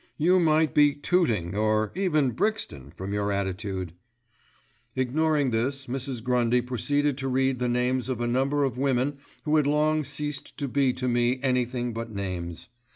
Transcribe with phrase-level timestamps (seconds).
[0.17, 3.93] "You might be Tooting, or even Brixton from your attitude."
[4.95, 6.23] Ignoring this, Mrs.
[6.23, 10.57] Grundy proceeded to read the names of a number of women who had long ceased
[10.57, 12.69] to be to me anything but names.